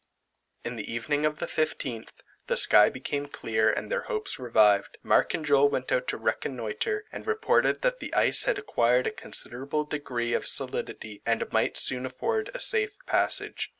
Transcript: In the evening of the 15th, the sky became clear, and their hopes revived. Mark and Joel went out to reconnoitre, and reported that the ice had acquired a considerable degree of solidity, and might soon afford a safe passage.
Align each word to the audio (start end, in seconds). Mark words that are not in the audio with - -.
In 0.63 0.77
the 0.77 0.91
evening 0.91 1.27
of 1.27 1.37
the 1.37 1.45
15th, 1.45 2.09
the 2.47 2.57
sky 2.57 2.89
became 2.89 3.27
clear, 3.27 3.69
and 3.71 3.91
their 3.91 4.05
hopes 4.09 4.39
revived. 4.39 4.97
Mark 5.03 5.35
and 5.35 5.45
Joel 5.45 5.69
went 5.69 5.91
out 5.91 6.07
to 6.07 6.17
reconnoitre, 6.17 7.05
and 7.11 7.27
reported 7.27 7.83
that 7.83 7.99
the 7.99 8.11
ice 8.15 8.45
had 8.45 8.57
acquired 8.57 9.05
a 9.05 9.11
considerable 9.11 9.83
degree 9.83 10.33
of 10.33 10.47
solidity, 10.47 11.21
and 11.23 11.51
might 11.51 11.77
soon 11.77 12.07
afford 12.07 12.49
a 12.55 12.59
safe 12.59 12.97
passage. 13.05 13.69